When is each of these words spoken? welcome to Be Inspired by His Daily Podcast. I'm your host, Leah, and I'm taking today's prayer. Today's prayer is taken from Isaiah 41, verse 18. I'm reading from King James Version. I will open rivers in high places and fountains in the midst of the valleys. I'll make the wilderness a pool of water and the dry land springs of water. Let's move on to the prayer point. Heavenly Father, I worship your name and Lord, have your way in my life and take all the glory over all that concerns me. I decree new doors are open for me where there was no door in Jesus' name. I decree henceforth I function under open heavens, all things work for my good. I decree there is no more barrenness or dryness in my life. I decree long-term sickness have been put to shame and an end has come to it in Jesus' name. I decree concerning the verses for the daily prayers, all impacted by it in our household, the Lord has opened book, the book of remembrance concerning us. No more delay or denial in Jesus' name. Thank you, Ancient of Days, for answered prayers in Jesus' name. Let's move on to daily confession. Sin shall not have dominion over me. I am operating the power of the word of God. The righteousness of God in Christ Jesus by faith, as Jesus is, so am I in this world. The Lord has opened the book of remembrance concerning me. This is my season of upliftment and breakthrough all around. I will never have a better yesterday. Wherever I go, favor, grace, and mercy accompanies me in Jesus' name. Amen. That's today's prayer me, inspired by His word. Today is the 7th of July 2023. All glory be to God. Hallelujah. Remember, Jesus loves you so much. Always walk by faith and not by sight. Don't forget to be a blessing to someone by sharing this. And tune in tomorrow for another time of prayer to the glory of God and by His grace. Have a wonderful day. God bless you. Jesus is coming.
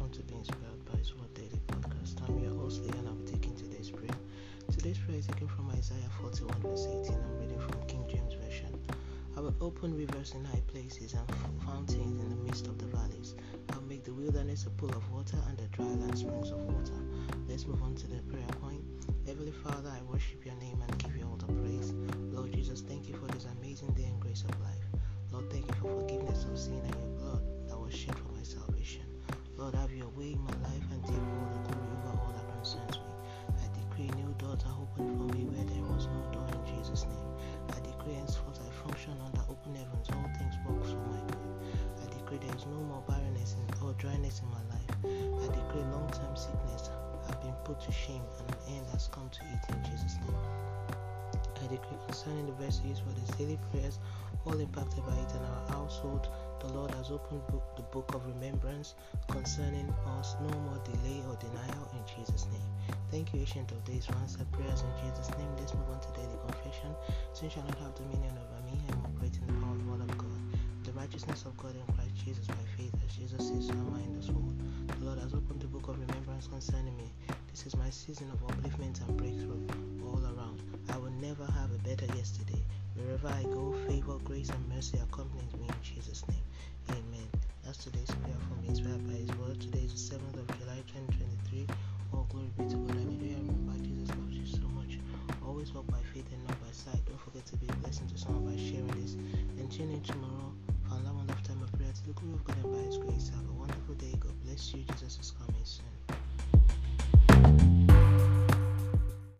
welcome 0.00 0.16
to 0.16 0.32
Be 0.32 0.38
Inspired 0.38 0.84
by 0.90 0.96
His 0.96 1.12
Daily 1.34 1.60
Podcast. 1.68 2.26
I'm 2.26 2.38
your 2.38 2.54
host, 2.54 2.80
Leah, 2.80 2.94
and 3.00 3.08
I'm 3.08 3.26
taking 3.26 3.54
today's 3.54 3.90
prayer. 3.90 4.16
Today's 4.72 4.96
prayer 4.96 5.18
is 5.18 5.26
taken 5.26 5.46
from 5.46 5.68
Isaiah 5.76 6.08
41, 6.22 6.56
verse 6.62 6.86
18. 6.86 7.12
I'm 7.12 7.38
reading 7.38 7.60
from 7.60 7.86
King 7.86 8.06
James 8.08 8.32
Version. 8.32 8.80
I 9.36 9.40
will 9.40 9.54
open 9.60 9.94
rivers 9.94 10.32
in 10.32 10.42
high 10.46 10.62
places 10.68 11.12
and 11.12 11.28
fountains 11.66 11.92
in 11.92 12.30
the 12.30 12.36
midst 12.36 12.66
of 12.66 12.78
the 12.78 12.86
valleys. 12.86 13.34
I'll 13.74 13.82
make 13.82 14.04
the 14.04 14.14
wilderness 14.14 14.64
a 14.64 14.70
pool 14.70 14.88
of 14.88 15.04
water 15.12 15.36
and 15.48 15.58
the 15.58 15.66
dry 15.66 15.84
land 15.84 16.16
springs 16.16 16.50
of 16.50 16.60
water. 16.62 16.96
Let's 17.46 17.66
move 17.66 17.82
on 17.82 17.94
to 17.96 18.06
the 18.06 18.22
prayer 18.22 18.48
point. 18.62 18.80
Heavenly 19.26 19.52
Father, 19.52 19.90
I 19.90 20.00
worship 20.10 20.46
your 20.46 20.54
name 20.54 20.80
and 20.80 20.98
Lord, 29.60 29.74
have 29.74 29.92
your 29.92 30.08
way 30.16 30.32
in 30.32 30.40
my 30.40 30.56
life 30.64 30.88
and 30.90 31.04
take 31.04 31.20
all 31.20 31.48
the 31.52 31.60
glory 31.68 31.92
over 32.00 32.16
all 32.16 32.32
that 32.32 32.48
concerns 32.48 32.96
me. 32.96 33.12
I 33.60 33.68
decree 33.76 34.08
new 34.16 34.32
doors 34.40 34.64
are 34.64 34.72
open 34.80 35.04
for 35.04 35.28
me 35.36 35.44
where 35.52 35.68
there 35.68 35.84
was 35.84 36.08
no 36.08 36.24
door 36.32 36.48
in 36.48 36.64
Jesus' 36.64 37.04
name. 37.04 37.28
I 37.68 37.76
decree 37.84 38.16
henceforth 38.16 38.56
I 38.56 38.72
function 38.88 39.12
under 39.20 39.44
open 39.52 39.76
heavens, 39.76 40.08
all 40.16 40.32
things 40.40 40.56
work 40.64 40.80
for 40.88 41.04
my 41.12 41.20
good. 41.28 41.52
I 42.00 42.08
decree 42.08 42.40
there 42.40 42.56
is 42.56 42.64
no 42.72 42.80
more 42.88 43.04
barrenness 43.04 43.60
or 43.84 43.92
dryness 44.00 44.40
in 44.40 44.48
my 44.48 44.64
life. 44.72 44.96
I 45.04 45.46
decree 45.52 45.84
long-term 45.92 46.40
sickness 46.40 46.88
have 47.28 47.42
been 47.44 47.52
put 47.68 47.84
to 47.84 47.92
shame 47.92 48.24
and 48.40 48.48
an 48.56 48.80
end 48.80 48.86
has 48.96 49.12
come 49.12 49.28
to 49.28 49.44
it 49.44 49.60
in 49.76 49.84
Jesus' 49.84 50.16
name. 50.24 50.40
I 51.60 51.66
decree 51.68 52.00
concerning 52.08 52.46
the 52.48 52.56
verses 52.56 53.04
for 53.04 53.12
the 53.12 53.24
daily 53.36 53.60
prayers, 53.70 54.00
all 54.48 54.56
impacted 54.56 55.04
by 55.04 55.20
it 55.20 55.30
in 55.36 55.44
our 55.44 55.64
household, 55.76 56.32
the 56.60 56.68
Lord 56.68 56.90
has 56.92 57.10
opened 57.10 57.46
book, 57.48 57.64
the 57.76 57.82
book 57.82 58.12
of 58.14 58.26
remembrance 58.26 58.94
concerning 59.28 59.88
us. 60.20 60.36
No 60.40 60.52
more 60.60 60.80
delay 60.84 61.22
or 61.28 61.36
denial 61.36 61.88
in 61.96 62.02
Jesus' 62.06 62.46
name. 62.52 62.96
Thank 63.10 63.32
you, 63.32 63.40
Ancient 63.40 63.72
of 63.72 63.82
Days, 63.84 64.06
for 64.06 64.14
answered 64.16 64.50
prayers 64.52 64.82
in 64.82 64.92
Jesus' 65.08 65.30
name. 65.38 65.48
Let's 65.56 65.74
move 65.74 65.88
on 65.90 66.00
to 66.00 66.08
daily 66.12 66.38
confession. 66.46 66.92
Sin 67.32 67.48
shall 67.50 67.64
not 67.64 67.78
have 67.78 67.94
dominion 67.94 68.36
over 68.36 68.60
me. 68.68 68.78
I 68.88 68.92
am 68.92 69.02
operating 69.08 69.46
the 69.46 69.54
power 69.54 69.72
of 69.72 69.84
the 69.84 69.90
word 69.90 70.00
of 70.00 70.18
God. 70.18 70.40
The 70.84 70.92
righteousness 70.92 71.44
of 71.44 71.56
God 71.56 71.72
in 71.74 71.94
Christ 71.94 72.14
Jesus 72.24 72.46
by 72.46 72.64
faith, 72.76 72.94
as 73.04 73.16
Jesus 73.16 73.50
is, 73.50 73.66
so 73.68 73.72
am 73.72 73.94
I 73.96 74.04
in 74.04 74.16
this 74.16 74.28
world. 74.28 74.54
The 74.98 75.04
Lord 75.04 75.18
has 75.18 75.32
opened 75.32 75.60
the 75.60 75.66
book 75.66 75.88
of 75.88 75.98
remembrance 75.98 76.46
concerning 76.46 76.96
me. 76.96 77.08
This 77.50 77.66
is 77.66 77.76
my 77.76 77.88
season 77.90 78.30
of 78.32 78.40
upliftment 78.46 79.00
and 79.00 79.16
breakthrough 79.16 79.64
all 80.04 80.20
around. 80.22 80.60
I 80.90 80.98
will 80.98 81.14
never 81.20 81.44
have 81.44 81.72
a 81.72 81.78
better 81.88 82.06
yesterday. 82.16 82.59
Wherever 83.00 83.28
I 83.28 83.42
go, 83.44 83.72
favor, 83.88 84.18
grace, 84.24 84.50
and 84.50 84.68
mercy 84.68 84.98
accompanies 84.98 85.52
me 85.54 85.66
in 85.68 85.74
Jesus' 85.82 86.22
name. 86.28 86.44
Amen. 86.90 87.28
That's 87.64 87.84
today's 87.84 88.10
prayer 88.10 88.36
me, 88.60 88.68
inspired 88.68 89.06
by 89.08 89.14
His 89.14 89.32
word. 89.40 89.58
Today 89.60 89.88
is 89.88 89.96
the 89.96 90.16
7th 90.16 90.36
of 90.36 90.46
July 90.58 90.84
2023. 91.08 91.66
All 92.12 92.26
glory 92.28 92.52
be 92.58 92.64
to 92.68 92.76
God. 92.76 93.00
Hallelujah. 93.00 93.40
Remember, 93.40 93.72
Jesus 93.80 94.08
loves 94.12 94.36
you 94.36 94.46
so 94.46 94.68
much. 94.76 95.00
Always 95.46 95.72
walk 95.72 95.86
by 95.88 96.02
faith 96.12 96.28
and 96.30 96.44
not 96.46 96.60
by 96.60 96.72
sight. 96.72 97.00
Don't 97.06 97.20
forget 97.20 97.46
to 97.46 97.56
be 97.56 97.68
a 97.68 97.76
blessing 97.80 98.06
to 98.08 98.18
someone 98.18 98.44
by 98.44 98.60
sharing 98.60 98.92
this. 99.00 99.14
And 99.56 99.72
tune 99.72 99.90
in 99.96 100.02
tomorrow 100.02 100.52
for 100.84 101.00
another 101.00 101.40
time 101.40 101.62
of 101.62 101.72
prayer 101.72 101.92
to 101.92 102.04
the 102.04 102.12
glory 102.12 102.36
of 102.36 102.44
God 102.44 102.56
and 102.62 102.68
by 102.68 102.84
His 102.84 102.98
grace. 102.98 103.32
Have 103.32 103.48
a 103.48 103.56
wonderful 103.56 103.94
day. 103.96 104.12
God 104.20 104.36
bless 104.44 104.74
you. 104.74 104.84
Jesus 104.92 105.16
is 105.16 105.32
coming. 105.32 105.49